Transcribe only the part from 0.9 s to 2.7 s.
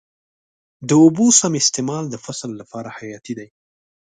اوبو سم استعمال د فصل